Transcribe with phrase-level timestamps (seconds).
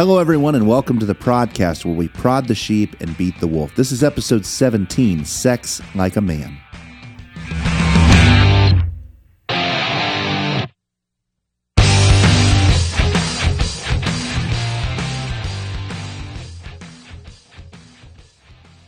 [0.00, 3.46] Hello, everyone, and welcome to the podcast where we prod the sheep and beat the
[3.46, 3.74] wolf.
[3.74, 6.56] This is episode 17 Sex Like a Man.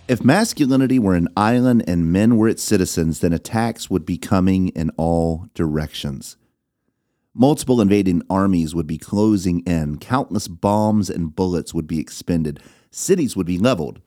[0.09, 4.69] If masculinity were an island and men were its citizens, then attacks would be coming
[4.69, 6.39] in all directions.
[7.35, 13.35] Multiple invading armies would be closing in, countless bombs and bullets would be expended, cities
[13.35, 14.03] would be leveled,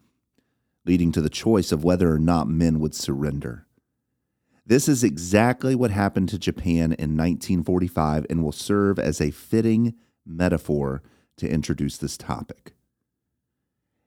[0.85, 3.65] leading to the choice of whether or not men would surrender.
[4.63, 9.95] This is exactly what happened to Japan in 1945 and will serve as a fitting
[10.23, 11.01] metaphor
[11.37, 12.73] to introduce this topic.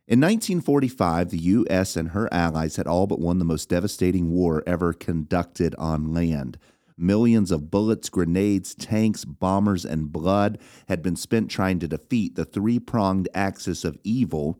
[0.07, 1.97] In 1945, the U.S.
[1.97, 6.57] and her allies had all but won the most devastating war ever conducted on land.
[6.99, 12.45] Millions of bullets, grenades, tanks, bombers, and blood had been spent trying to defeat the
[12.45, 14.59] three pronged axis of evil,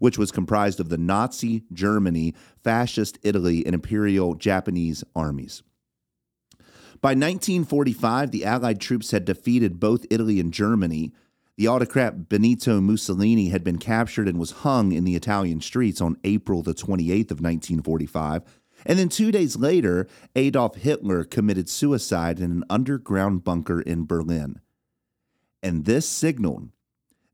[0.00, 5.62] which was comprised of the Nazi Germany, Fascist Italy, and Imperial Japanese armies.
[7.00, 11.12] By 1945, the Allied troops had defeated both Italy and Germany.
[11.56, 16.18] The autocrat Benito Mussolini had been captured and was hung in the Italian streets on
[16.24, 18.42] April the 28th of 1945
[18.86, 24.60] and then two days later, Adolf Hitler committed suicide in an underground bunker in Berlin.
[25.62, 26.70] And this signaled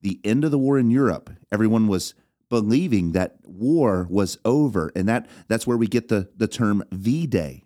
[0.02, 1.30] the end of the war in Europe.
[1.50, 2.14] Everyone was
[2.48, 7.26] believing that war was over, and that, that's where we get the, the term V
[7.26, 7.64] Day.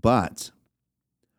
[0.00, 0.50] But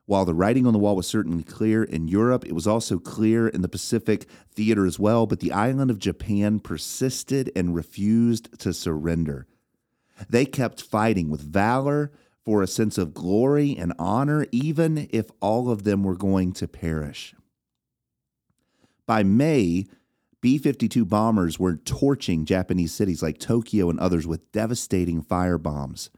[0.06, 3.48] while the writing on the wall was certainly clear in Europe, it was also clear
[3.48, 5.28] in the Pacific theater as well.
[5.28, 9.46] But the island of Japan persisted and refused to surrender.
[10.28, 12.12] They kept fighting with valor
[12.44, 16.68] for a sense of glory and honor, even if all of them were going to
[16.68, 17.36] perish.
[19.06, 19.86] By May,
[20.42, 26.10] B 52 bombers were torching Japanese cities like Tokyo and others with devastating firebombs.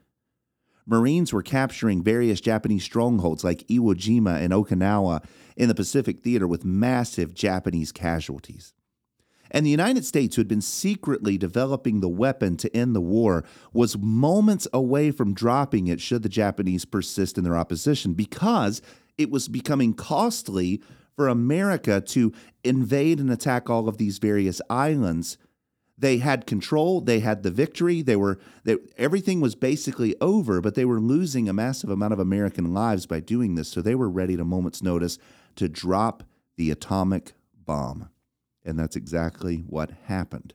[0.86, 5.24] Marines were capturing various Japanese strongholds like Iwo Jima and Okinawa
[5.56, 8.74] in the Pacific Theater with massive Japanese casualties.
[9.52, 13.44] And the United States, who had been secretly developing the weapon to end the war,
[13.74, 18.82] was moments away from dropping it should the Japanese persist in their opposition because
[19.18, 20.82] it was becoming costly
[21.16, 22.32] for America to
[22.64, 25.38] invade and attack all of these various islands.
[25.98, 30.76] They had control, they had the victory, they were they, everything was basically over, but
[30.76, 33.70] they were losing a massive amount of American lives by doing this.
[33.70, 35.20] So they were ready at a moment's notice
[35.58, 36.24] to drop
[36.56, 38.10] the atomic bomb.
[38.64, 40.54] And that's exactly what happened.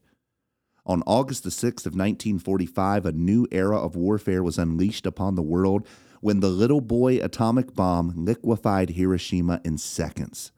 [0.84, 5.42] On August the 6th of 1945, a new era of warfare was unleashed upon the
[5.42, 5.86] world
[6.20, 10.52] when the little boy atomic bomb liquefied Hiroshima in seconds.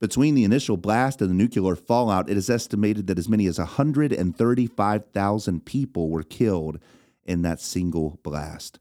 [0.00, 3.58] Between the initial blast and the nuclear fallout, it is estimated that as many as
[3.58, 6.78] 135,000 people were killed
[7.24, 8.78] in that single blast.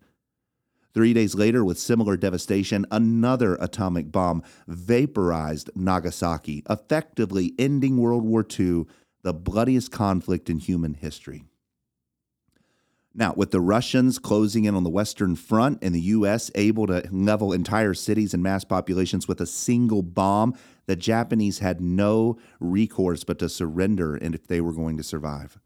[0.95, 8.47] Three days later, with similar devastation, another atomic bomb vaporized Nagasaki, effectively ending World War
[8.57, 8.85] II,
[9.22, 11.44] the bloodiest conflict in human history.
[13.13, 16.50] Now, with the Russians closing in on the Western Front and the U.S.
[16.55, 20.55] able to level entire cities and mass populations with a single bomb,
[20.85, 25.59] the Japanese had no recourse but to surrender and if they were going to survive.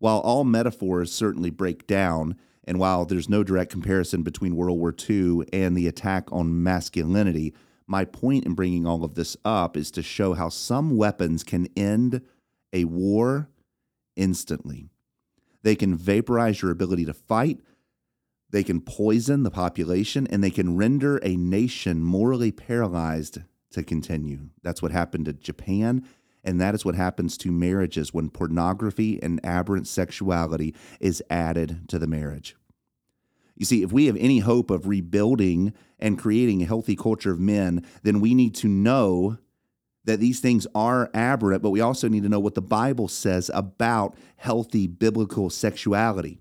[0.00, 4.94] While all metaphors certainly break down, and while there's no direct comparison between World War
[5.08, 7.54] II and the attack on masculinity,
[7.86, 11.68] my point in bringing all of this up is to show how some weapons can
[11.76, 12.22] end
[12.72, 13.48] a war
[14.16, 14.88] instantly.
[15.62, 17.60] They can vaporize your ability to fight,
[18.50, 24.50] they can poison the population, and they can render a nation morally paralyzed to continue.
[24.62, 26.06] That's what happened to Japan.
[26.44, 31.98] And that is what happens to marriages when pornography and aberrant sexuality is added to
[31.98, 32.56] the marriage.
[33.56, 37.40] You see, if we have any hope of rebuilding and creating a healthy culture of
[37.40, 39.38] men, then we need to know
[40.04, 43.50] that these things are aberrant, but we also need to know what the Bible says
[43.54, 46.40] about healthy biblical sexuality.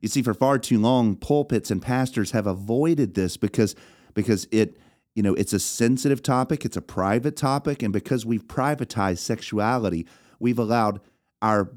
[0.00, 3.74] You see, for far too long, pulpits and pastors have avoided this because
[4.12, 4.76] because it
[5.20, 10.06] you know it's a sensitive topic, it's a private topic, and because we've privatized sexuality,
[10.38, 11.02] we've allowed
[11.42, 11.74] our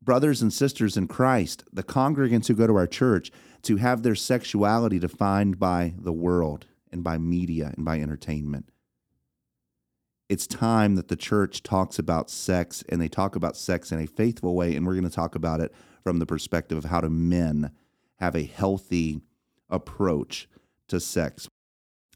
[0.00, 3.32] brothers and sisters in Christ, the congregants who go to our church,
[3.62, 8.70] to have their sexuality defined by the world and by media and by entertainment.
[10.28, 14.06] It's time that the church talks about sex and they talk about sex in a
[14.06, 14.76] faithful way.
[14.76, 15.74] And we're going to talk about it
[16.04, 17.72] from the perspective of how do men
[18.20, 19.20] have a healthy
[19.68, 20.48] approach
[20.86, 21.48] to sex.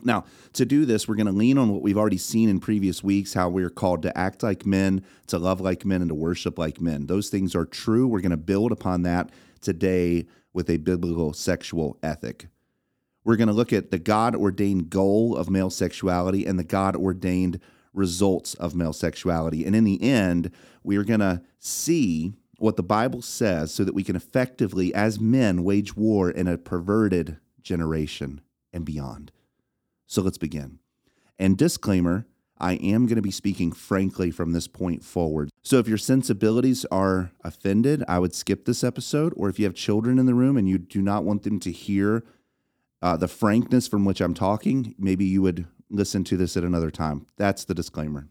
[0.05, 3.03] Now, to do this, we're going to lean on what we've already seen in previous
[3.03, 6.59] weeks how we're called to act like men, to love like men, and to worship
[6.59, 7.07] like men.
[7.07, 8.07] Those things are true.
[8.07, 12.49] We're going to build upon that today with a biblical sexual ethic.
[13.25, 16.97] We're going to look at the God ordained goal of male sexuality and the God
[16.97, 17.61] ordained
[17.95, 19.65] results of male sexuality.
[19.65, 20.51] And in the end,
[20.83, 25.21] we are going to see what the Bible says so that we can effectively, as
[25.21, 28.41] men, wage war in a perverted generation
[28.73, 29.31] and beyond.
[30.13, 30.79] So let's begin.
[31.39, 32.27] And disclaimer
[32.59, 35.49] I am going to be speaking frankly from this point forward.
[35.63, 39.33] So if your sensibilities are offended, I would skip this episode.
[39.39, 41.73] Or if you have children in the room and you do not want them to
[41.73, 42.25] hear
[43.01, 46.91] uh, the frankness from which I'm talking, maybe you would listen to this at another
[46.91, 47.27] time.
[47.39, 48.29] That's the disclaimer.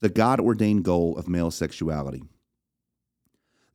[0.00, 2.22] The God ordained goal of male sexuality.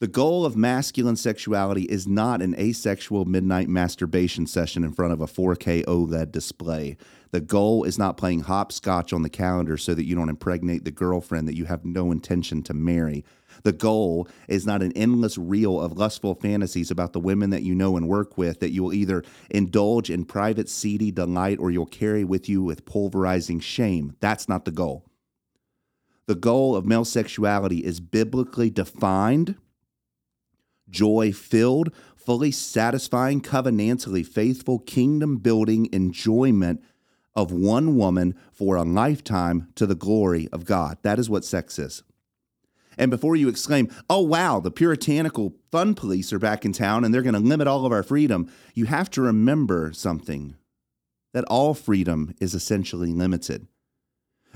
[0.03, 5.21] The goal of masculine sexuality is not an asexual midnight masturbation session in front of
[5.21, 6.97] a 4K OLED display.
[7.31, 10.91] The goal is not playing hopscotch on the calendar so that you don't impregnate the
[10.91, 13.23] girlfriend that you have no intention to marry.
[13.63, 17.73] The goal is not an endless reel of lustful fantasies about the women that you
[17.73, 21.85] know and work with that you will either indulge in private seedy delight or you'll
[21.85, 24.17] carry with you with pulverizing shame.
[24.19, 25.05] That's not the goal.
[26.25, 29.55] The goal of male sexuality is biblically defined
[30.93, 36.81] joy filled, fully satisfying, covenantally faithful, kingdom building enjoyment
[37.35, 40.97] of one woman for a lifetime to the glory of God.
[41.01, 42.03] That is what sex is.
[42.97, 47.13] And before you exclaim, oh, wow, the puritanical fun police are back in town and
[47.13, 50.55] they're going to limit all of our freedom, you have to remember something
[51.33, 53.67] that all freedom is essentially limited.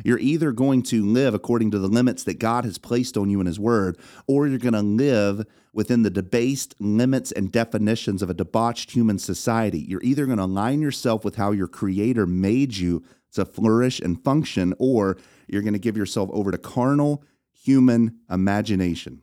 [0.04, 3.40] You're either going to live according to the limits that God has placed on you
[3.40, 3.98] in His Word,
[4.28, 9.20] or you're going to live within the debased limits and definitions of a debauched human
[9.20, 9.80] society.
[9.80, 13.04] You're either going to align yourself with how your Creator made you
[13.34, 15.18] to flourish and function, or
[15.48, 19.22] you're going to give yourself over to carnal human imagination.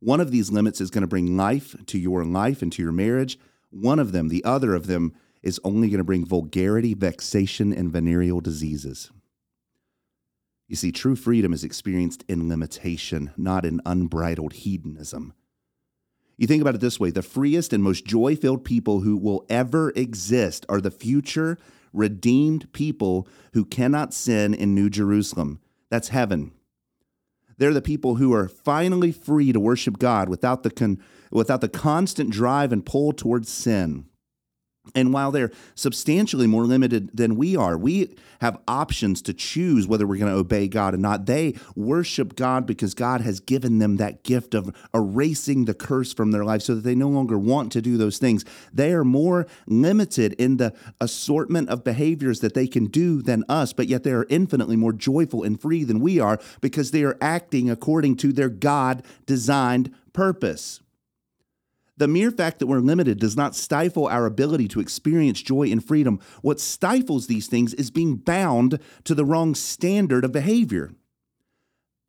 [0.00, 2.92] One of these limits is going to bring life to your life and to your
[2.92, 3.38] marriage.
[3.70, 5.14] One of them, the other of them,
[5.44, 9.10] is only going to bring vulgarity, vexation, and venereal diseases.
[10.66, 15.34] You see, true freedom is experienced in limitation, not in unbridled hedonism.
[16.38, 19.44] You think about it this way the freest and most joy filled people who will
[19.48, 21.58] ever exist are the future
[21.92, 25.60] redeemed people who cannot sin in New Jerusalem.
[25.90, 26.52] That's heaven.
[27.56, 31.00] They're the people who are finally free to worship God without the, con-
[31.30, 34.06] without the constant drive and pull towards sin.
[34.94, 40.06] And while they're substantially more limited than we are, we have options to choose whether
[40.06, 41.24] we're going to obey God or not.
[41.24, 46.32] They worship God because God has given them that gift of erasing the curse from
[46.32, 48.44] their life so that they no longer want to do those things.
[48.74, 53.72] They are more limited in the assortment of behaviors that they can do than us,
[53.72, 57.16] but yet they are infinitely more joyful and free than we are because they are
[57.22, 60.80] acting according to their God designed purpose.
[61.96, 65.84] The mere fact that we're limited does not stifle our ability to experience joy and
[65.84, 66.18] freedom.
[66.42, 70.92] What stifles these things is being bound to the wrong standard of behavior.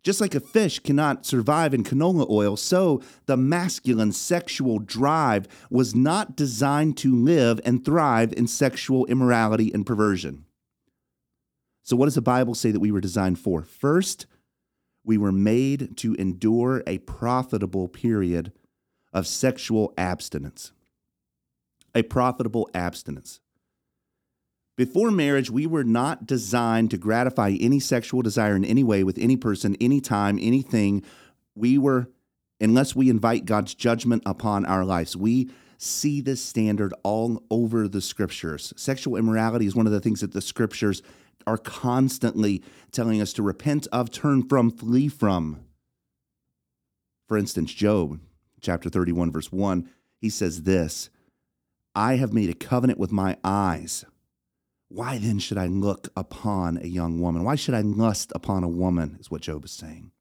[0.02, 5.96] Just like a fish cannot survive in canola oil, so the masculine sexual drive was
[5.96, 10.46] not designed to live and thrive in sexual immorality and perversion.
[11.82, 13.64] So, what does the Bible say that we were designed for?
[13.64, 14.28] First,
[15.04, 18.52] we were made to endure a profitable period
[19.16, 20.74] of sexual abstinence,
[21.96, 23.40] a profitable abstinence.
[24.76, 29.18] Before marriage, we were not designed to gratify any sexual desire in any way with
[29.18, 31.02] any person, anytime, anything.
[31.56, 32.10] We were,
[32.60, 38.02] unless we invite God's judgment upon our lives, we see this standard all over the
[38.02, 38.74] scriptures.
[38.76, 41.02] Sexual immorality is one of the things that the scriptures
[41.48, 45.62] are constantly telling us to repent of, turn from, flee from.
[47.30, 48.20] For instance, Job
[48.66, 49.88] chapter 31, verse 1,
[50.20, 51.10] he says this
[51.94, 54.04] I have made a covenant with my eyes.
[54.90, 57.44] Why then should I look upon a young woman?
[57.44, 59.18] Why should I lust upon a woman?
[59.20, 60.12] Is what Job is saying.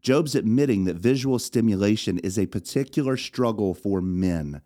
[0.00, 4.62] Job's admitting that visual stimulation is a particular struggle for men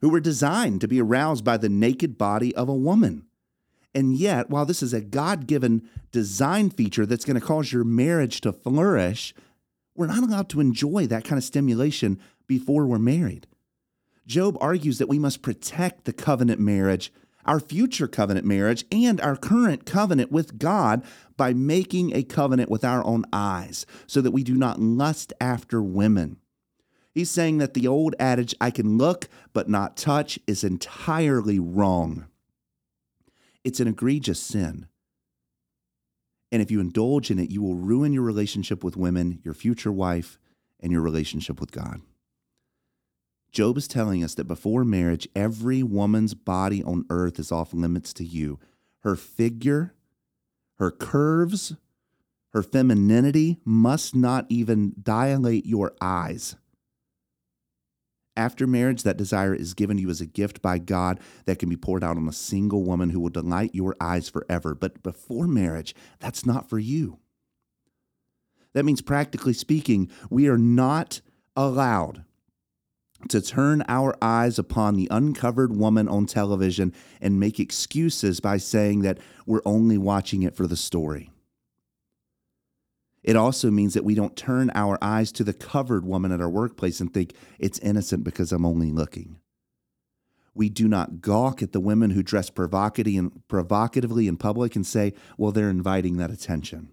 [0.00, 3.26] who were designed to be aroused by the naked body of a woman.
[3.94, 7.84] And yet, while this is a God given design feature that's going to cause your
[7.84, 9.34] marriage to flourish,
[9.94, 13.46] we're not allowed to enjoy that kind of stimulation before we're married.
[14.26, 17.12] Job argues that we must protect the covenant marriage,
[17.44, 21.04] our future covenant marriage, and our current covenant with God
[21.36, 25.82] by making a covenant with our own eyes so that we do not lust after
[25.82, 26.38] women.
[27.12, 32.26] He's saying that the old adage, I can look but not touch, is entirely wrong.
[33.62, 34.88] It's an egregious sin.
[36.54, 39.90] And if you indulge in it, you will ruin your relationship with women, your future
[39.90, 40.38] wife,
[40.78, 42.00] and your relationship with God.
[43.50, 48.12] Job is telling us that before marriage, every woman's body on earth is off limits
[48.12, 48.60] to you.
[49.00, 49.94] Her figure,
[50.78, 51.74] her curves,
[52.52, 56.54] her femininity must not even dilate your eyes.
[58.36, 61.76] After marriage, that desire is given you as a gift by God that can be
[61.76, 64.74] poured out on a single woman who will delight your eyes forever.
[64.74, 67.20] But before marriage, that's not for you.
[68.72, 71.20] That means, practically speaking, we are not
[71.56, 72.24] allowed
[73.28, 79.02] to turn our eyes upon the uncovered woman on television and make excuses by saying
[79.02, 81.30] that we're only watching it for the story.
[83.24, 86.50] It also means that we don't turn our eyes to the covered woman at our
[86.50, 89.38] workplace and think it's innocent because I'm only looking.
[90.54, 93.16] We do not gawk at the women who dress provocatively
[94.28, 96.90] in public and say, well, they're inviting that attention.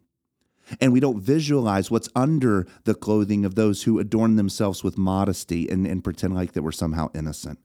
[0.79, 5.69] And we don't visualize what's under the clothing of those who adorn themselves with modesty
[5.69, 7.59] and, and pretend like that we're somehow innocent.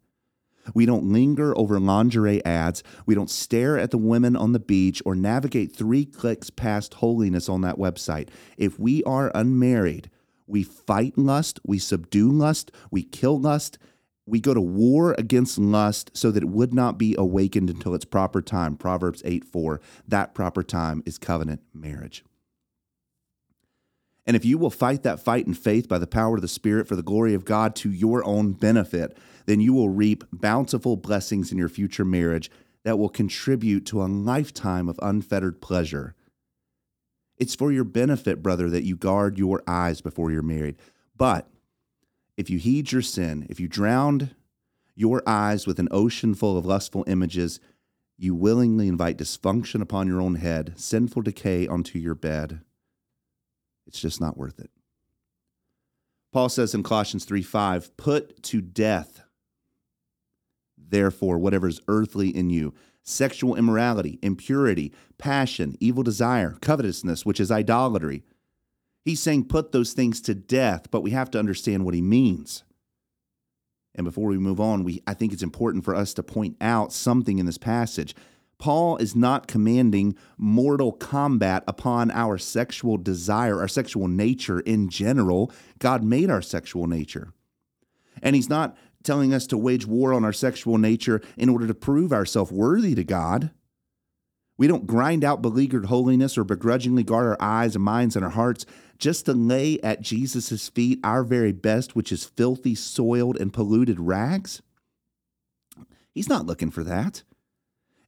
[0.74, 2.82] We don't linger over lingerie ads.
[3.04, 7.48] We don't stare at the women on the beach or navigate three clicks past holiness
[7.48, 8.28] on that website.
[8.56, 10.10] If we are unmarried,
[10.46, 13.78] we fight lust, we subdue lust, we kill lust,
[14.26, 18.04] we go to war against lust so that it would not be awakened until its
[18.04, 18.76] proper time.
[18.76, 19.80] Proverbs 8 4.
[20.08, 22.24] That proper time is covenant marriage.
[24.26, 26.88] And if you will fight that fight in faith by the power of the Spirit
[26.88, 29.16] for the glory of God to your own benefit,
[29.46, 32.50] then you will reap bountiful blessings in your future marriage
[32.82, 36.14] that will contribute to a lifetime of unfettered pleasure.
[37.38, 40.76] It's for your benefit, brother, that you guard your eyes before you're married.
[41.16, 41.48] But
[42.36, 44.34] if you heed your sin, if you drowned
[44.94, 47.60] your eyes with an ocean full of lustful images,
[48.18, 52.60] you willingly invite dysfunction upon your own head, sinful decay onto your bed.
[53.86, 54.70] It's just not worth it.
[56.32, 59.22] Paul says in Colossians 3 5, put to death,
[60.76, 62.74] therefore, whatever is earthly in you
[63.06, 68.24] sexual immorality, impurity, passion, evil desire, covetousness, which is idolatry.
[69.04, 72.64] He's saying put those things to death, but we have to understand what he means.
[73.94, 76.92] And before we move on, we, I think it's important for us to point out
[76.92, 78.14] something in this passage.
[78.58, 85.52] Paul is not commanding mortal combat upon our sexual desire, our sexual nature in general.
[85.78, 87.32] God made our sexual nature.
[88.22, 91.74] And he's not telling us to wage war on our sexual nature in order to
[91.74, 93.50] prove ourselves worthy to God.
[94.58, 98.30] We don't grind out beleaguered holiness or begrudgingly guard our eyes and minds and our
[98.30, 98.64] hearts
[98.98, 104.00] just to lay at Jesus' feet our very best, which is filthy, soiled, and polluted
[104.00, 104.62] rags.
[106.10, 107.22] He's not looking for that.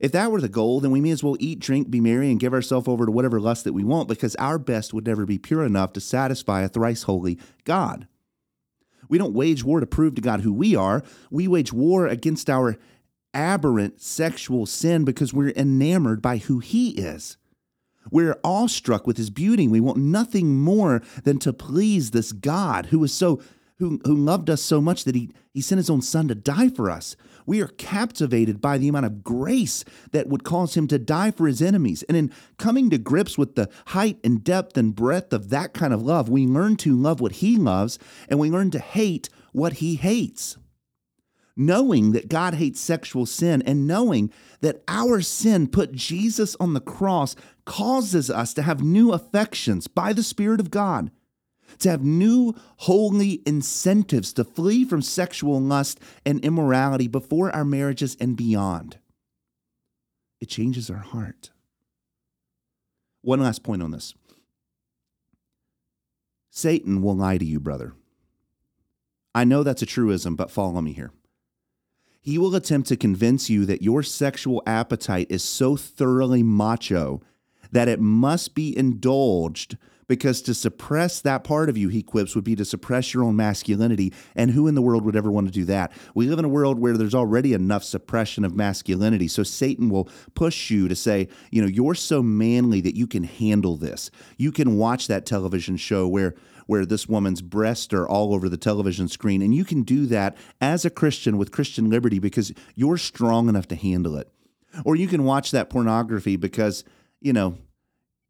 [0.00, 2.38] If that were the goal, then we may as well eat, drink, be merry, and
[2.38, 5.38] give ourselves over to whatever lust that we want, because our best would never be
[5.38, 8.06] pure enough to satisfy a thrice holy God.
[9.08, 11.02] We don't wage war to prove to God who we are.
[11.30, 12.76] We wage war against our
[13.34, 17.36] aberrant sexual sin because we're enamored by who He is.
[18.10, 19.66] We're awestruck with His beauty.
[19.66, 23.42] We want nothing more than to please this God who is so
[23.78, 26.68] who, who loved us so much that he, he sent his own son to die
[26.68, 27.16] for us.
[27.46, 31.46] We are captivated by the amount of grace that would cause him to die for
[31.46, 32.02] his enemies.
[32.04, 35.94] And in coming to grips with the height and depth and breadth of that kind
[35.94, 39.74] of love, we learn to love what he loves and we learn to hate what
[39.74, 40.58] he hates.
[41.56, 46.80] Knowing that God hates sexual sin and knowing that our sin put Jesus on the
[46.80, 51.10] cross causes us to have new affections by the Spirit of God
[51.78, 58.16] to have new holy incentives to flee from sexual lust and immorality before our marriages
[58.20, 58.98] and beyond.
[60.40, 61.50] It changes our heart.
[63.22, 64.14] One last point on this
[66.50, 67.92] Satan will lie to you, brother.
[69.34, 71.12] I know that's a truism, but follow me here.
[72.20, 77.22] He will attempt to convince you that your sexual appetite is so thoroughly macho
[77.70, 79.76] that it must be indulged
[80.08, 83.36] because to suppress that part of you, he quips, would be to suppress your own
[83.36, 84.12] masculinity.
[84.34, 85.92] And who in the world would ever want to do that?
[86.14, 89.28] We live in a world where there's already enough suppression of masculinity.
[89.28, 93.24] So Satan will push you to say, you know, you're so manly that you can
[93.24, 94.10] handle this.
[94.36, 96.34] You can watch that television show where
[96.66, 99.40] where this woman's breasts are all over the television screen.
[99.40, 103.66] And you can do that as a Christian with Christian liberty because you're strong enough
[103.68, 104.30] to handle it.
[104.84, 106.84] Or you can watch that pornography because,
[107.22, 107.56] you know,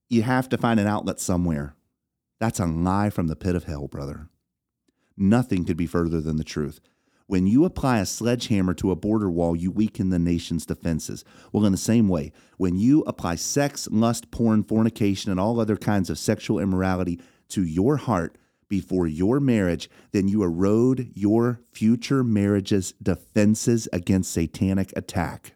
[0.08, 1.74] you have to find an outlet somewhere.
[2.40, 4.28] That's a lie from the pit of hell, brother.
[5.16, 6.80] Nothing could be further than the truth.
[7.26, 11.24] When you apply a sledgehammer to a border wall, you weaken the nation's defenses.
[11.52, 15.76] Well, in the same way, when you apply sex, lust, porn, fornication, and all other
[15.76, 18.38] kinds of sexual immorality to your heart
[18.68, 25.52] before your marriage, then you erode your future marriage's defenses against satanic attack.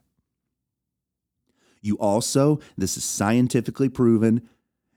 [1.83, 4.49] You also, this is scientifically proven,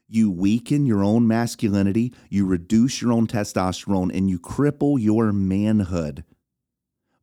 [0.07, 6.23] you weaken your own masculinity, you reduce your own testosterone, and you cripple your manhood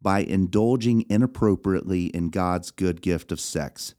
[0.03, 3.95] by indulging inappropriately in God's good gift of sex.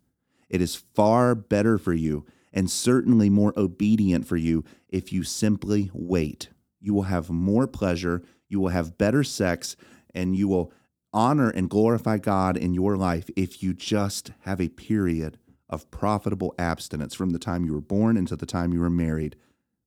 [0.50, 5.90] It is far better for you and certainly more obedient for you if you simply
[5.94, 6.50] wait.
[6.82, 9.78] You will have more pleasure, you will have better sex,
[10.14, 10.74] and you will
[11.14, 15.38] honor and glorify God in your life if you just have a period
[15.74, 19.36] of profitable abstinence from the time you were born until the time you were married.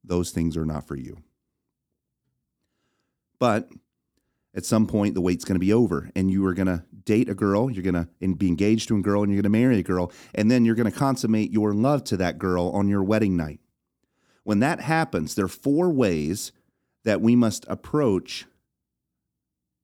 [0.02, 1.18] Those things are not for you.
[3.38, 3.70] But
[4.56, 7.28] at some point the wait's going to be over and you are going to date
[7.28, 9.78] a girl you're going to be engaged to a girl and you're going to marry
[9.78, 13.02] a girl and then you're going to consummate your love to that girl on your
[13.02, 13.60] wedding night
[14.42, 16.50] when that happens there are four ways
[17.04, 18.46] that we must approach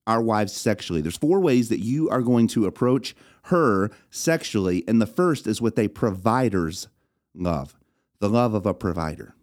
[0.07, 5.01] our wives sexually there's four ways that you are going to approach her sexually and
[5.01, 6.89] the first is with a provider's
[7.35, 7.75] love
[8.21, 9.35] the love of a provider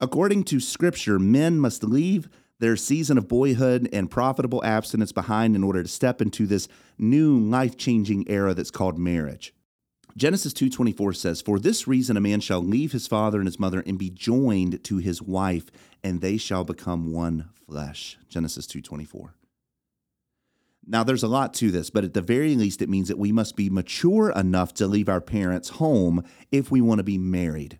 [0.00, 5.62] according to scripture men must leave their season of boyhood and profitable abstinence behind in
[5.62, 6.68] order to step into this
[6.98, 9.54] new life-changing era that's called marriage.
[10.16, 13.80] Genesis 2:24 says, "For this reason a man shall leave his father and his mother
[13.80, 15.70] and be joined to his wife,
[16.02, 19.34] and they shall become one flesh." Genesis 2:24.
[20.86, 23.30] Now there's a lot to this, but at the very least it means that we
[23.30, 27.78] must be mature enough to leave our parents' home if we want to be married.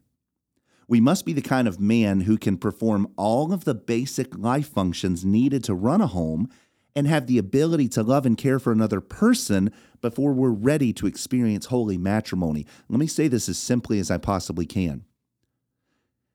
[0.86, 4.68] We must be the kind of man who can perform all of the basic life
[4.68, 6.48] functions needed to run a home
[6.94, 9.70] and have the ability to love and care for another person
[10.00, 12.66] before we're ready to experience holy matrimony.
[12.88, 15.04] Let me say this as simply as I possibly can.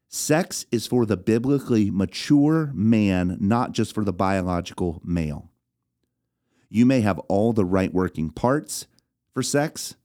[0.08, 5.50] Sex is for the biblically mature man, not just for the biological male.
[6.70, 8.88] You may have all the right working parts
[9.34, 9.96] for sex,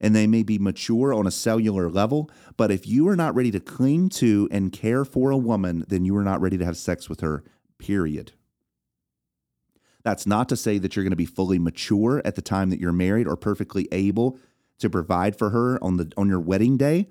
[0.00, 2.30] and they may be mature on a cellular level.
[2.56, 6.04] But if you are not ready to cling to and care for a woman, then
[6.04, 7.44] you are not ready to have sex with her,
[7.78, 8.32] period.
[10.02, 12.80] That's not to say that you're going to be fully mature at the time that
[12.80, 14.38] you're married or perfectly able
[14.78, 17.08] to provide for her on the on your wedding day.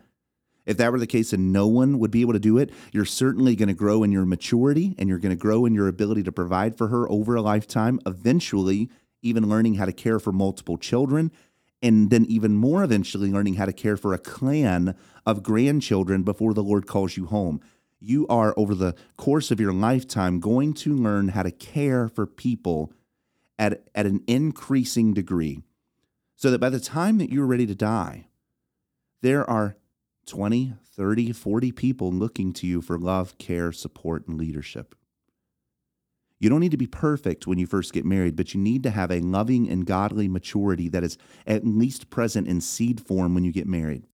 [0.66, 3.06] If that were the case and no one would be able to do it, you're
[3.06, 6.24] certainly going to grow in your maturity and you're going to grow in your ability
[6.24, 8.90] to provide for her over a lifetime, eventually
[9.24, 11.32] even learning how to care for multiple children
[11.82, 16.54] and then even more eventually learning how to care for a clan of grandchildren before
[16.54, 17.62] the Lord calls you home.
[18.02, 22.26] You are, over the course of your lifetime, going to learn how to care for
[22.26, 22.92] people
[23.60, 25.62] at, at an increasing degree
[26.36, 28.28] so that by the time that you're ready to die,
[29.22, 29.78] there are
[30.26, 34.96] 20, 30, 40 people looking to you for love, care, support, and leadership.
[36.40, 38.90] You don't need to be perfect when you first get married, but you need to
[38.90, 43.44] have a loving and godly maturity that is at least present in seed form when
[43.44, 44.08] you get married.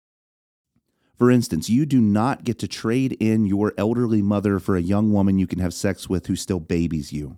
[1.17, 5.11] For instance, you do not get to trade in your elderly mother for a young
[5.11, 7.37] woman you can have sex with who still babies you.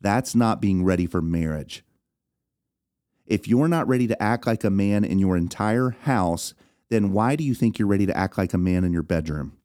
[0.00, 1.84] That's not being ready for marriage.
[3.26, 6.54] If you're not ready to act like a man in your entire house,
[6.90, 9.56] then why do you think you're ready to act like a man in your bedroom?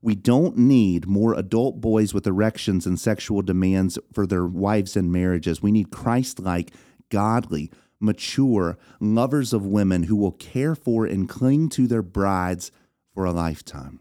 [0.00, 5.10] We don't need more adult boys with erections and sexual demands for their wives and
[5.10, 5.62] marriages.
[5.62, 6.72] We need Christ like,
[7.10, 7.70] godly,
[8.04, 12.70] mature lovers of women who will care for and cling to their brides
[13.12, 14.00] for a lifetime.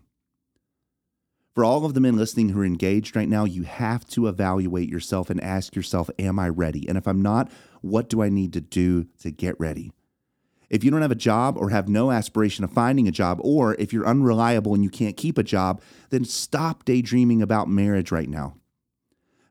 [1.54, 4.90] For all of the men listening who are engaged right now, you have to evaluate
[4.90, 6.88] yourself and ask yourself, Am I ready?
[6.90, 9.92] And if I'm not, what do I need to do to get ready?
[10.72, 13.76] If you don't have a job or have no aspiration of finding a job, or
[13.76, 18.30] if you're unreliable and you can't keep a job, then stop daydreaming about marriage right
[18.30, 18.56] now.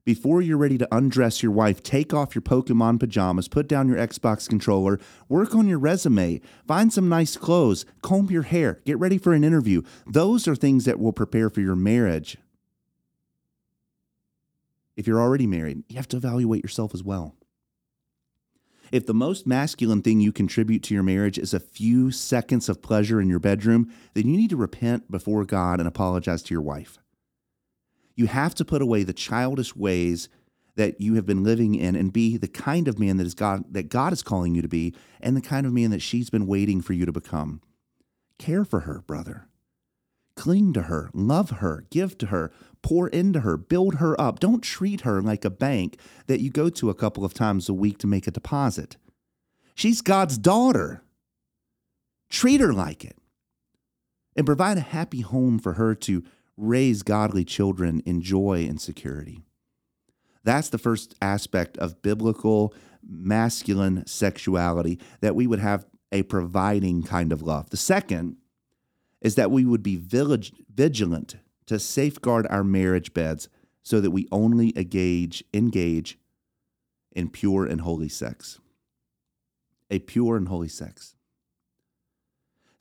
[0.04, 3.98] Before you're ready to undress your wife, take off your Pokemon pajamas, put down your
[3.98, 9.16] Xbox controller, work on your resume, find some nice clothes, comb your hair, get ready
[9.16, 9.82] for an interview.
[10.04, 12.36] Those are things that will prepare for your marriage.
[14.96, 17.36] If you're already married, you have to evaluate yourself as well.
[18.90, 22.82] If the most masculine thing you contribute to your marriage is a few seconds of
[22.82, 26.60] pleasure in your bedroom, then you need to repent before God and apologize to your
[26.60, 26.98] wife.
[28.14, 30.28] You have to put away the childish ways
[30.76, 33.64] that you have been living in and be the kind of man that is God
[33.72, 36.46] that God is calling you to be and the kind of man that she's been
[36.46, 37.60] waiting for you to become.
[38.38, 39.48] Care for her, brother.
[40.34, 42.50] Cling to her, love her, give to her,
[42.82, 44.40] pour into her, build her up.
[44.40, 47.74] Don't treat her like a bank that you go to a couple of times a
[47.74, 48.96] week to make a deposit.
[49.74, 51.02] She's God's daughter.
[52.30, 53.16] Treat her like it.
[54.34, 56.24] And provide a happy home for her to
[56.56, 59.42] raise godly children in joy and security.
[60.44, 62.74] That's the first aspect of biblical
[63.06, 67.70] masculine sexuality that we would have a providing kind of love.
[67.70, 68.36] The second
[69.20, 71.36] is that we would be vigilant
[71.66, 73.48] to safeguard our marriage beds
[73.82, 76.18] so that we only engage engage
[77.12, 78.58] in pure and holy sex.
[79.90, 81.14] A pure and holy sex.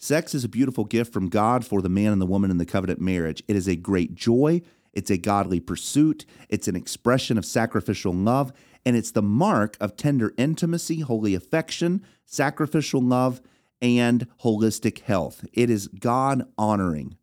[0.03, 2.65] Sex is a beautiful gift from God for the man and the woman in the
[2.65, 3.43] covenant marriage.
[3.47, 8.51] It is a great joy, it's a godly pursuit, it's an expression of sacrificial love,
[8.83, 13.41] and it's the mark of tender intimacy, holy affection, sacrificial love,
[13.79, 15.45] and holistic health.
[15.53, 17.15] It is God honoring.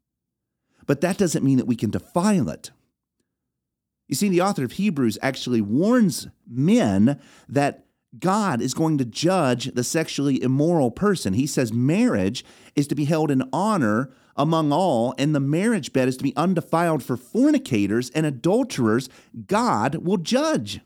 [0.87, 2.71] But that doesn't mean that we can defile it.
[4.07, 7.88] You see, the author of Hebrews actually warns men that
[8.19, 11.35] God is going to judge the sexually immoral person.
[11.35, 16.09] He says marriage is to be held in honor among all, and the marriage bed
[16.09, 19.09] is to be undefiled for fornicators and adulterers.
[19.47, 20.81] God will judge.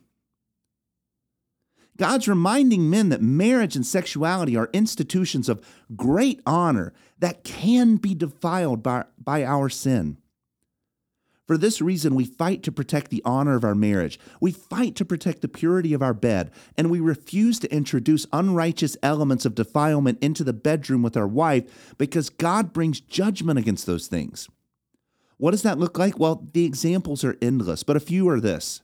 [1.98, 5.64] God's reminding men that marriage and sexuality are institutions of
[5.94, 10.16] great honor that can be defiled by, by our sin.
[11.46, 14.18] For this reason, we fight to protect the honor of our marriage.
[14.40, 18.96] We fight to protect the purity of our bed, and we refuse to introduce unrighteous
[19.02, 24.06] elements of defilement into the bedroom with our wife because God brings judgment against those
[24.06, 24.48] things.
[25.36, 26.18] What does that look like?
[26.18, 28.82] Well, the examples are endless, but a few are this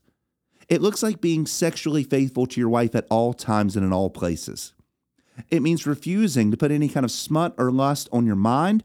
[0.69, 4.11] it looks like being sexually faithful to your wife at all times and in all
[4.11, 4.75] places.
[5.51, 8.83] It means refusing to put any kind of smut or lust on your mind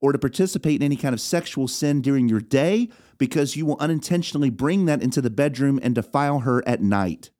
[0.00, 3.78] or to participate in any kind of sexual sin during your day because you will
[3.80, 7.30] unintentionally bring that into the bedroom and defile her at night.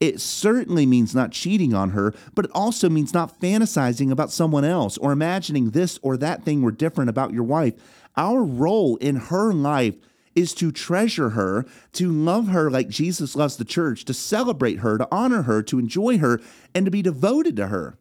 [0.00, 4.64] It certainly means not cheating on her, but it also means not fantasizing about someone
[4.64, 7.74] else or imagining this or that thing were different about your wife.
[8.16, 9.94] Our role in her life
[10.34, 14.98] is to treasure her, to love her like Jesus loves the church, to celebrate her,
[14.98, 16.40] to honor her, to enjoy her,
[16.74, 17.98] and to be devoted to her.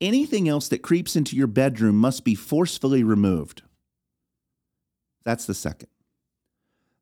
[0.00, 3.62] Anything else that creeps into your bedroom must be forcefully removed.
[5.24, 5.88] That's the second.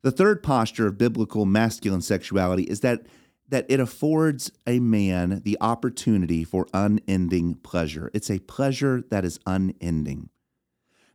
[0.01, 3.05] The third posture of biblical masculine sexuality is that,
[3.49, 8.09] that it affords a man the opportunity for unending pleasure.
[8.13, 10.29] It's a pleasure that is unending.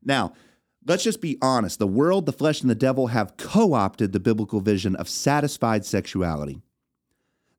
[0.05, 0.35] Now,
[0.87, 4.21] let's just be honest the world, the flesh, and the devil have co opted the
[4.21, 6.63] biblical vision of satisfied sexuality.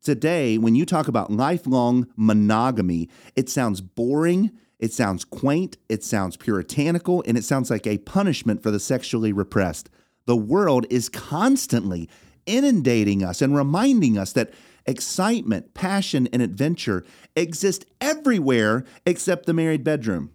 [0.04, 6.36] Today, when you talk about lifelong monogamy, it sounds boring, it sounds quaint, it sounds
[6.36, 9.90] puritanical, and it sounds like a punishment for the sexually repressed.
[10.26, 12.10] The world is constantly
[12.46, 14.52] inundating us and reminding us that
[14.86, 17.06] excitement, passion, and adventure
[17.38, 20.32] exist everywhere except the married bedroom.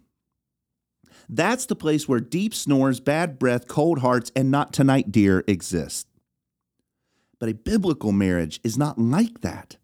[1.29, 6.08] That's the place where deep snores, bad breath, cold hearts, and not tonight, dear exist.
[7.39, 9.77] But a biblical marriage is not like that.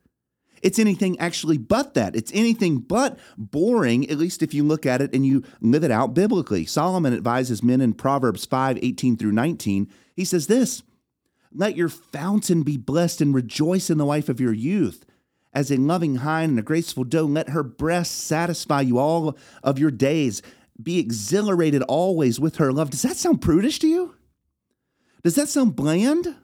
[0.61, 2.15] It's anything actually but that.
[2.15, 5.91] It's anything but boring, at least if you look at it and you live it
[5.91, 6.65] out biblically.
[6.65, 9.87] Solomon advises men in Proverbs 5 18 through 19.
[10.15, 10.81] He says this
[11.53, 15.05] Let your fountain be blessed and rejoice in the wife of your youth.
[15.53, 19.79] As a loving hind and a graceful doe, let her breast satisfy you all of
[19.79, 20.41] your days
[20.81, 22.89] be exhilarated always with her love.
[22.89, 24.15] Does that sound prudish to you?
[25.23, 26.35] Does that sound bland?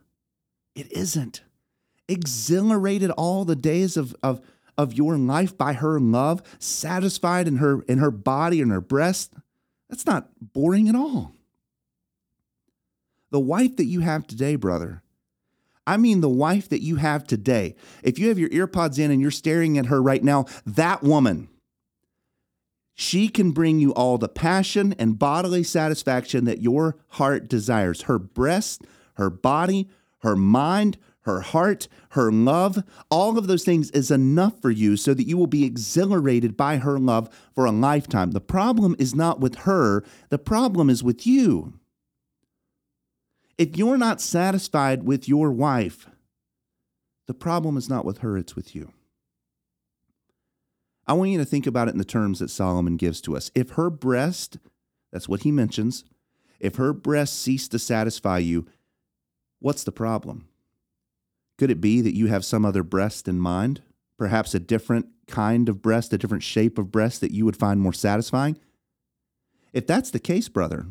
[0.75, 1.41] It isn't.
[2.07, 4.41] Exhilarated all the days of, of,
[4.77, 9.33] of your life by her love, satisfied in her in her body and her breast.
[9.89, 11.35] That's not boring at all.
[13.29, 15.03] The wife that you have today, brother,
[15.87, 17.75] I mean the wife that you have today.
[18.03, 21.49] If you have your earpods in and you're staring at her right now, that woman,
[22.93, 28.03] she can bring you all the passion and bodily satisfaction that your heart desires.
[28.03, 28.83] Her breast,
[29.15, 29.89] her body,
[30.21, 35.13] her mind, her heart, her love, all of those things is enough for you so
[35.13, 38.31] that you will be exhilarated by her love for a lifetime.
[38.31, 41.73] The problem is not with her, the problem is with you.
[43.57, 46.07] If you're not satisfied with your wife,
[47.27, 48.91] the problem is not with her, it's with you.
[51.05, 53.51] I want you to think about it in the terms that Solomon gives to us.
[53.53, 54.57] If her breast,
[55.11, 56.03] that's what he mentions,
[56.59, 58.65] if her breast ceased to satisfy you,
[59.61, 60.49] what's the problem?
[61.57, 63.81] Could it be that you have some other breast in mind?
[64.17, 67.79] Perhaps a different kind of breast, a different shape of breast that you would find
[67.79, 68.57] more satisfying?
[69.71, 70.87] If that's the case, brother,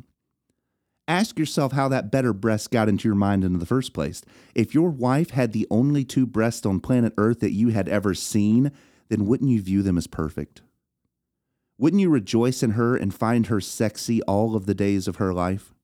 [1.11, 4.23] Ask yourself how that better breast got into your mind in the first place.
[4.55, 8.15] If your wife had the only two breasts on planet Earth that you had ever
[8.15, 8.71] seen,
[9.09, 10.63] then wouldn't you view them as perfect?
[11.79, 15.35] Wouldn't you rejoice in her and find her sexy all of the days of her
[15.35, 15.75] life?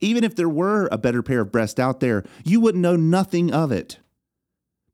[0.00, 3.52] Even if there were a better pair of breasts out there, you wouldn't know nothing
[3.52, 3.98] of it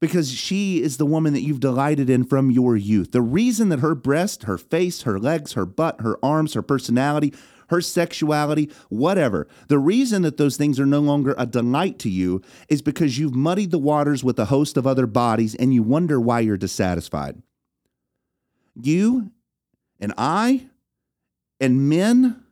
[0.01, 3.13] because she is the woman that you've delighted in from your youth.
[3.13, 7.33] The reason that her breast, her face, her legs, her butt, her arms, her personality,
[7.69, 12.43] her sexuality, whatever, the reason that those things are no longer a delight to you
[12.69, 16.21] is because you've muddied the waters with a host of other bodies and you wonder
[16.21, 17.43] why you're dissatisfied.
[18.75, 19.31] You
[19.99, 20.67] and I
[21.61, 22.44] and men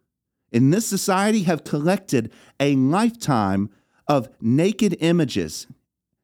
[0.53, 3.71] in this society have collected a lifetime
[4.07, 5.67] of naked images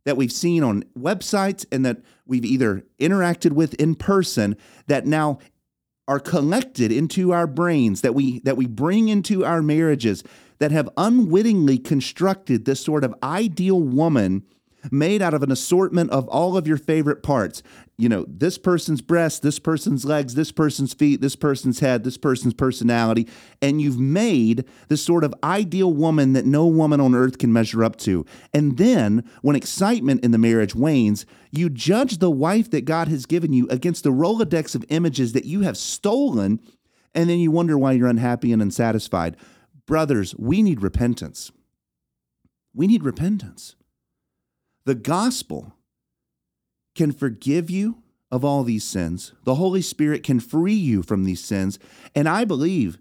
[0.04, 5.38] that we've seen on websites and that we've either interacted with in person that now
[6.06, 10.24] are collected into our brains that we that we bring into our marriages
[10.58, 14.42] that have unwittingly constructed this sort of ideal woman
[14.90, 17.62] made out of an assortment of all of your favorite parts.
[17.96, 22.16] You know, this person's breast, this person's legs, this person's feet, this person's head, this
[22.16, 23.28] person's personality.
[23.60, 27.82] And you've made this sort of ideal woman that no woman on earth can measure
[27.82, 28.24] up to.
[28.54, 33.26] And then, when excitement in the marriage wanes, you judge the wife that God has
[33.26, 36.60] given you against the Rolodex of images that you have stolen.
[37.14, 39.36] And then you wonder why you're unhappy and unsatisfied.
[39.86, 41.50] Brothers, we need repentance.
[42.74, 43.74] We need repentance.
[44.88, 45.74] The gospel
[46.94, 49.34] can forgive you of all these sins.
[49.44, 51.78] The Holy Spirit can free you from these sins.
[52.14, 52.96] And I believe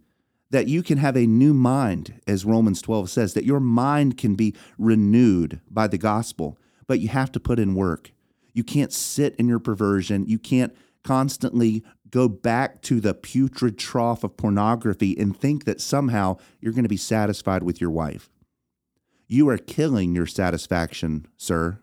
[0.49, 4.35] that you can have a new mind, as Romans 12 says, that your mind can
[4.35, 8.11] be renewed by the gospel, but you have to put in work.
[8.51, 10.25] You can't sit in your perversion.
[10.27, 16.35] You can't constantly go back to the putrid trough of pornography and think that somehow
[16.59, 18.29] you're going to be satisfied with your wife.
[19.27, 21.79] You are killing your satisfaction, sir,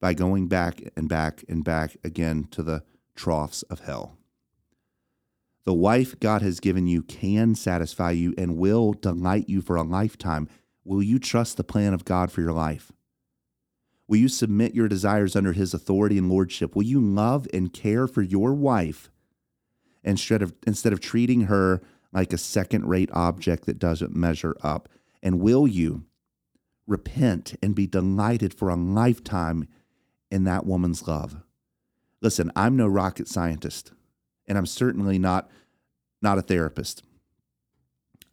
[0.00, 2.82] by going back and back and back again to the
[3.14, 4.16] troughs of hell.
[5.64, 9.82] The wife God has given you can satisfy you and will delight you for a
[9.82, 10.48] lifetime.
[10.84, 12.92] Will you trust the plan of God for your life?
[14.06, 16.76] Will you submit your desires under his authority and lordship?
[16.76, 19.10] Will you love and care for your wife
[20.02, 21.80] instead of, instead of treating her
[22.12, 24.88] like a second rate object that doesn't measure up?
[25.24, 26.04] And will you
[26.86, 29.66] repent and be delighted for a lifetime
[30.30, 31.36] in that woman's love?
[32.20, 33.92] Listen, I'm no rocket scientist,
[34.46, 35.50] and I'm certainly not
[36.22, 37.02] not a therapist.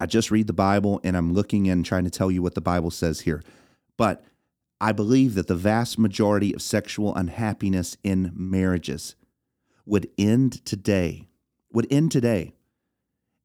[0.00, 2.60] I just read the Bible and I'm looking and trying to tell you what the
[2.60, 3.42] Bible says here.
[3.96, 4.24] But
[4.80, 9.14] I believe that the vast majority of sexual unhappiness in marriages
[9.84, 11.28] would end today,
[11.70, 12.54] would end today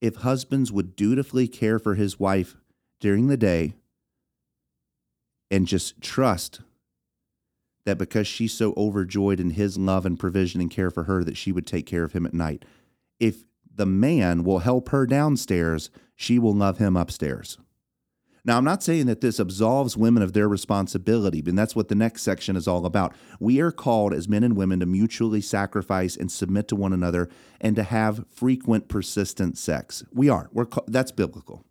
[0.01, 2.55] if husbands would dutifully care for his wife
[2.99, 3.73] during the day
[5.49, 6.61] and just trust
[7.85, 11.37] that because she's so overjoyed in his love and provision and care for her that
[11.37, 12.65] she would take care of him at night.
[13.19, 17.57] If the man will help her downstairs, she will love him upstairs.
[18.43, 21.95] Now, I'm not saying that this absolves women of their responsibility, and that's what the
[21.95, 23.13] next section is all about.
[23.41, 27.29] We are called as men and women to mutually sacrifice and submit to one another
[27.59, 30.05] and to have frequent, persistent sex.
[30.13, 30.49] We are.
[30.53, 31.65] We're that's biblical.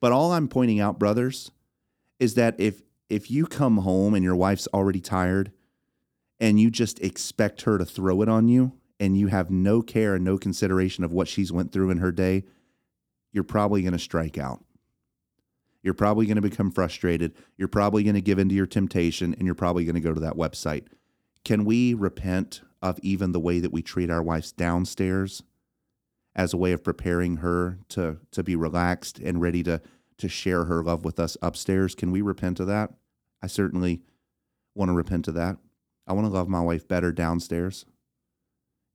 [0.00, 1.50] But all I'm pointing out, brothers,
[2.18, 5.52] is that if if you come home and your wife's already tired
[6.38, 10.14] and you just expect her to throw it on you and you have no care
[10.14, 12.44] and no consideration of what she's went through in her day,
[13.32, 14.64] you're probably going to strike out.
[15.82, 17.34] You're probably going to become frustrated.
[17.56, 20.20] You're probably going to give into your temptation and you're probably going to go to
[20.20, 20.84] that website.
[21.44, 25.42] Can we repent of even the way that we treat our wives downstairs
[26.34, 29.80] as a way of preparing her to to be relaxed and ready to
[30.18, 31.94] to share her love with us upstairs.
[31.94, 32.92] Can we repent of that?
[33.42, 34.02] I certainly
[34.74, 35.56] want to repent of that.
[36.06, 37.86] I want to love my wife better downstairs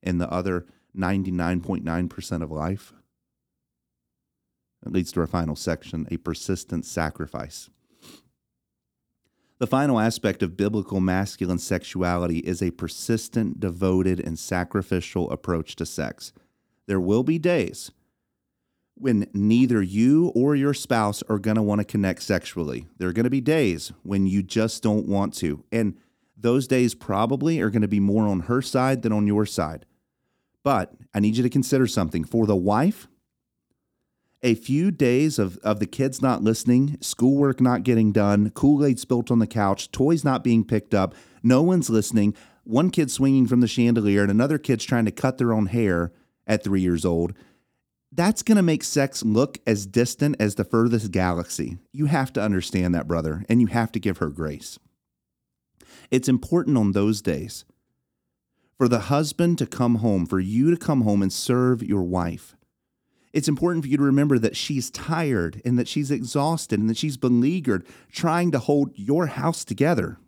[0.02, 2.92] in the other 99.9% of life.
[4.84, 7.70] It leads to our final section a persistent sacrifice.
[9.58, 15.86] The final aspect of biblical masculine sexuality is a persistent, devoted, and sacrificial approach to
[15.86, 16.32] sex.
[16.86, 17.90] There will be days
[18.94, 22.86] when neither you or your spouse are going to want to connect sexually.
[22.98, 25.64] There are going to be days when you just don't want to.
[25.70, 25.98] And
[26.36, 29.84] those days probably are going to be more on her side than on your side.
[30.62, 32.24] But I need you to consider something.
[32.24, 33.06] For the wife,
[34.42, 38.98] a few days of, of the kids not listening, schoolwork not getting done, Kool Aid
[38.98, 43.46] spilt on the couch, toys not being picked up, no one's listening, one kid swinging
[43.46, 46.12] from the chandelier, and another kid's trying to cut their own hair
[46.46, 47.34] at three years old
[48.12, 51.76] that's going to make sex look as distant as the furthest galaxy.
[51.92, 54.78] You have to understand that, brother, and you have to give her grace.
[56.10, 57.64] It's important on those days
[58.78, 62.56] for the husband to come home, for you to come home and serve your wife.
[63.32, 66.96] It's important for you to remember that she's tired and that she's exhausted and that
[66.96, 70.18] she's beleaguered trying to hold your house together.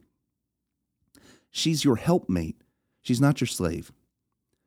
[1.51, 2.61] She's your helpmate.
[3.01, 3.93] She's not your slave.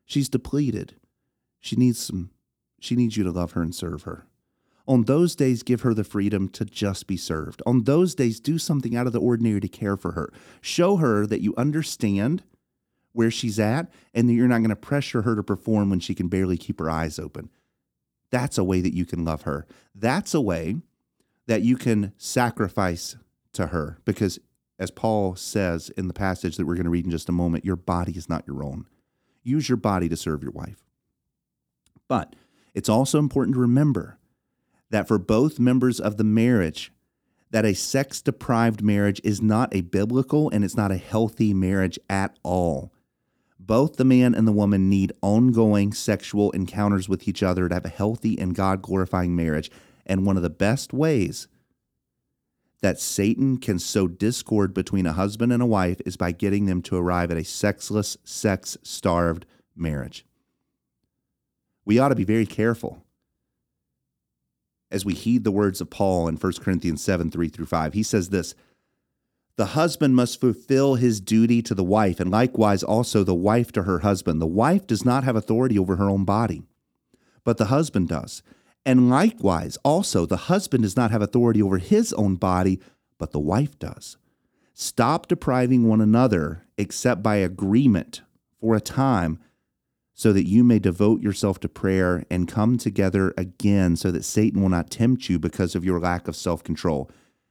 [0.05, 0.95] She's depleted.
[1.61, 2.31] She needs some
[2.81, 4.25] she needs you to love her and serve her.
[4.87, 7.61] On those days, give her the freedom to just be served.
[7.65, 10.33] On those days, do something out of the ordinary to care for her.
[10.59, 12.43] Show her that you understand
[13.13, 16.15] where she's at and that you're not going to pressure her to perform when she
[16.15, 17.49] can barely keep her eyes open.
[18.31, 19.67] That's a way that you can love her.
[19.93, 20.77] That's a way
[21.45, 23.15] that you can sacrifice
[23.53, 24.39] to her because,
[24.79, 27.65] as Paul says in the passage that we're going to read in just a moment,
[27.65, 28.87] your body is not your own.
[29.43, 30.83] Use your body to serve your wife.
[32.11, 32.35] But
[32.73, 34.17] it's also important to remember
[34.89, 36.91] that for both members of the marriage,
[37.51, 41.97] that a sex deprived marriage is not a biblical and it's not a healthy marriage
[42.09, 42.91] at all.
[43.57, 47.85] Both the man and the woman need ongoing sexual encounters with each other to have
[47.85, 49.71] a healthy and God glorifying marriage.
[50.05, 51.47] And one of the best ways
[52.81, 56.81] that Satan can sow discord between a husband and a wife is by getting them
[56.81, 59.45] to arrive at a sexless, sex starved
[59.77, 60.25] marriage
[61.91, 63.03] we ought to be very careful
[64.91, 67.91] as we heed the words of Paul in 1 Corinthians 7 3 through 5.
[67.91, 68.55] He says this
[69.57, 73.83] The husband must fulfill his duty to the wife, and likewise also the wife to
[73.83, 74.41] her husband.
[74.41, 76.63] The wife does not have authority over her own body,
[77.43, 78.41] but the husband does.
[78.85, 82.79] And likewise also the husband does not have authority over his own body,
[83.17, 84.15] but the wife does.
[84.73, 88.21] Stop depriving one another except by agreement
[88.61, 89.39] for a time
[90.21, 94.61] so that you may devote yourself to prayer and come together again so that Satan
[94.61, 97.09] will not tempt you because of your lack of self control.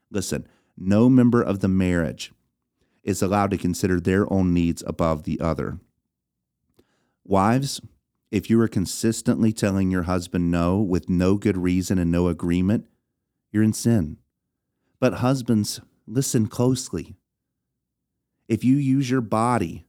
[0.09, 0.47] Listen,
[0.79, 2.33] no member of the marriage
[3.03, 5.81] is allowed to consider their own needs above the other.
[7.25, 7.81] Wives,
[8.31, 12.87] if you are consistently telling your husband no with no good reason and no agreement,
[13.51, 14.17] you're in sin.
[15.01, 17.17] But husbands, listen closely.
[18.47, 19.87] If you use your body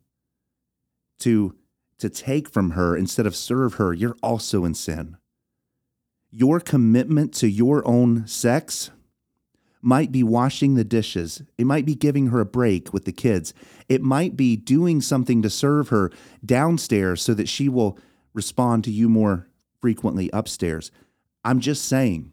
[1.20, 1.54] to
[2.01, 5.17] to take from her instead of serve her, you're also in sin.
[6.29, 8.91] Your commitment to your own sex
[9.81, 11.41] might be washing the dishes.
[11.57, 13.53] It might be giving her a break with the kids.
[13.89, 16.11] It might be doing something to serve her
[16.45, 17.97] downstairs so that she will
[18.33, 19.47] respond to you more
[19.79, 20.91] frequently upstairs.
[21.43, 22.31] I'm just saying,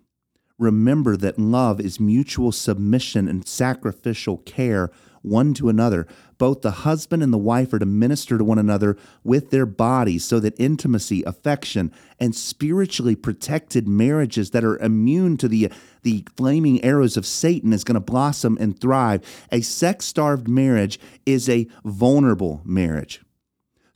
[0.59, 4.91] remember that love is mutual submission and sacrificial care
[5.23, 6.07] one to another.
[6.39, 10.25] Both the husband and the wife are to minister to one another with their bodies
[10.25, 15.71] so that intimacy, affection, and spiritually protected marriages that are immune to the,
[16.03, 19.23] the flaming arrows of Satan is going to blossom and thrive.
[19.51, 23.21] A sex starved marriage is a vulnerable marriage.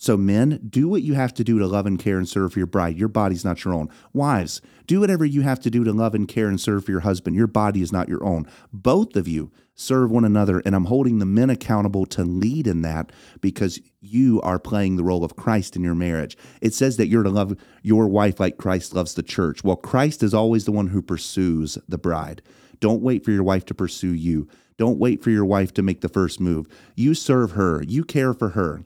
[0.02, 2.66] So, men, do what you have to do to love and care and serve your
[2.66, 2.98] bride.
[2.98, 3.88] Your body's not your own.
[4.12, 7.36] Wives, do whatever you have to do to love and care and serve your husband.
[7.36, 8.48] Your body is not your own.
[8.72, 12.82] Both of you serve one another, and I'm holding the men accountable to lead in
[12.82, 16.36] that because you are playing the role of Christ in your marriage.
[16.60, 19.64] It says that you're to love your wife like Christ loves the church.
[19.64, 22.42] Well, Christ is always the one who pursues the bride.
[22.80, 24.48] Don't wait for your wife to pursue you.
[24.76, 26.66] Don't wait for your wife to make the first move.
[26.96, 28.84] You serve her, you care for her.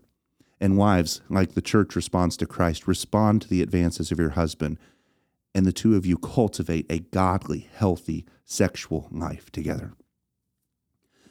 [0.60, 4.78] And wives, like the church responds to Christ, respond to the advances of your husband,
[5.54, 9.94] and the two of you cultivate a godly, healthy sexual life together.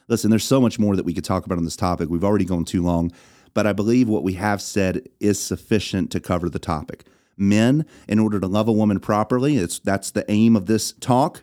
[0.08, 2.10] Listen, there's so much more that we could talk about on this topic.
[2.10, 3.12] We've already gone too long,
[3.54, 7.06] but I believe what we have said is sufficient to cover the topic.
[7.38, 11.42] Men, in order to love a woman properly, it's that's the aim of this talk,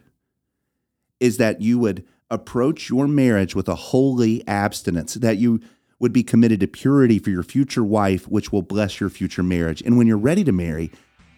[1.20, 5.60] is that you would approach your marriage with a holy abstinence, that you
[5.98, 9.82] would be committed to purity for your future wife, which will bless your future marriage.
[9.82, 10.90] And when you're ready to marry,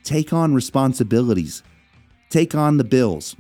[0.05, 1.63] take on responsibilities,
[2.31, 3.35] take on the bills,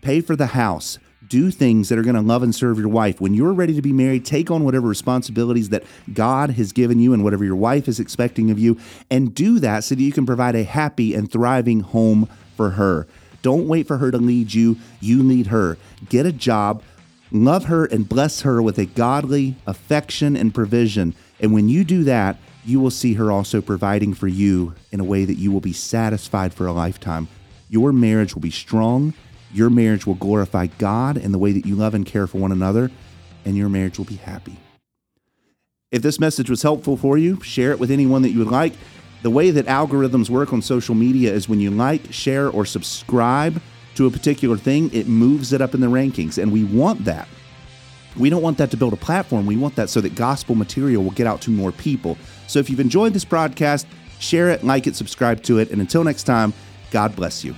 [0.00, 0.98] pay for the house,
[1.28, 3.20] do things that are going to love and serve your wife.
[3.20, 7.12] When you're ready to be married, take on whatever responsibilities that God has given you
[7.12, 8.78] and whatever your wife is expecting of you,
[9.10, 13.06] and do that so that you can provide a happy and thriving home for her.
[13.42, 15.76] Don't wait for her to lead you, you lead her.
[16.08, 16.82] Get a job
[17.34, 21.16] Love her and bless her with a godly affection and provision.
[21.40, 25.04] And when you do that, you will see her also providing for you in a
[25.04, 27.26] way that you will be satisfied for a lifetime.
[27.68, 29.14] Your marriage will be strong.
[29.54, 32.50] Your marriage will glorify God in the way that you love and care for one
[32.50, 32.90] another,
[33.44, 34.56] and your marriage will be happy.
[35.92, 38.72] If this message was helpful for you, share it with anyone that you would like.
[39.22, 43.62] The way that algorithms work on social media is when you like, share, or subscribe
[43.94, 46.36] to a particular thing, it moves it up in the rankings.
[46.42, 47.28] And we want that.
[48.16, 49.46] We don't want that to build a platform.
[49.46, 52.18] We want that so that gospel material will get out to more people.
[52.48, 53.86] So if you've enjoyed this broadcast,
[54.18, 55.70] share it, like it, subscribe to it.
[55.70, 56.52] And until next time,
[56.90, 57.54] God bless you.